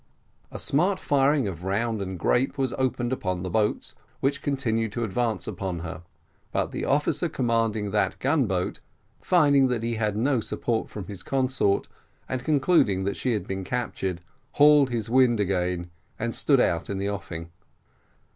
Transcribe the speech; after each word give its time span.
A 0.49 0.57
smart 0.57 0.99
firing 0.99 1.47
of 1.47 1.63
round 1.63 2.01
and 2.01 2.17
grape 2.17 2.57
was 2.57 2.73
opened 2.73 3.13
upon 3.13 3.43
the 3.43 3.51
boats, 3.51 3.93
which 4.19 4.41
continued 4.41 4.91
to 4.93 5.03
advance 5.03 5.45
upon 5.45 5.81
her; 5.81 6.01
but 6.51 6.71
the 6.71 6.85
officer 6.85 7.29
commanding 7.29 7.91
the 7.91 8.11
gun 8.17 8.47
boat, 8.47 8.79
finding 9.21 9.67
that 9.67 9.83
he 9.83 9.97
had 9.97 10.17
no 10.17 10.39
support 10.39 10.89
from 10.89 11.05
his 11.05 11.21
consort, 11.21 11.87
and 12.27 12.43
concluding 12.43 13.03
that 13.03 13.15
she 13.15 13.33
had 13.33 13.47
been 13.47 13.63
captured, 13.63 14.21
hauled 14.53 14.89
his 14.89 15.07
wind 15.07 15.39
again, 15.39 15.91
and 16.17 16.33
stood 16.33 16.59
out 16.59 16.89
in 16.89 16.97
the 16.97 17.07
offing. 17.07 17.51